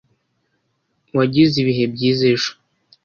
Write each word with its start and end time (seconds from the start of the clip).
wagize 1.17 1.53
ibihe 1.63 1.83
byiza 1.93 2.23
ejo 2.33 2.51